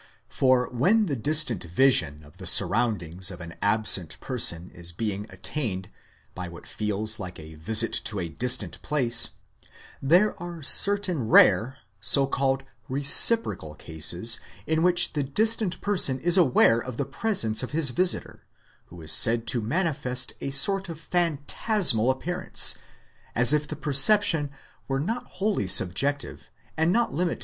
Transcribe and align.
For 0.29 0.67
when 0.69 1.05
the 1.05 1.15
distant 1.15 1.63
vision 1.63 2.23
of 2.23 2.37
the 2.37 2.47
surroundings 2.47 3.29
of 3.29 3.39
an 3.39 3.53
absent 3.61 4.19
person 4.19 4.71
is 4.71 4.91
being 4.91 5.27
attained, 5.29 5.91
by 6.33 6.47
what 6.47 6.65
feels 6.65 7.19
like 7.19 7.37
a 7.39 7.53
visit 7.53 7.93
to 8.05 8.19
a 8.19 8.27
distant 8.27 8.81
place, 8.81 9.29
there 10.01 10.33
are 10.41 10.63
certain 10.63 11.27
rare, 11.27 11.77
so 11.99 12.25
called 12.25 12.63
reciprocal, 12.89 13.75
cases 13.75 14.39
in 14.65 14.81
which 14.81 15.13
the 15.13 15.21
distant 15.21 15.79
person 15.81 16.17
is 16.19 16.35
aware 16.35 16.79
of 16.79 16.97
the 16.97 17.05
presence 17.05 17.61
of 17.61 17.69
his 17.69 17.91
visitor, 17.91 18.43
who 18.87 19.01
is 19.03 19.11
said 19.11 19.45
to 19.45 19.61
manifest 19.61 20.33
a 20.41 20.49
sort 20.49 20.89
of 20.89 20.99
phantasmal 20.99 22.09
appearance, 22.09 22.73
as 23.35 23.53
if 23.53 23.67
the 23.67 23.75
percep 23.75 24.23
tion 24.23 24.49
were 24.87 24.99
not 24.99 25.27
wholly 25.33 25.67
subjective, 25.67 26.49
and 26.75 26.91
not 26.91 27.13
limited 27.13 27.13
to 27.13 27.21
one 27.21 27.29
side 27.29 27.29
alone. 27.29 27.39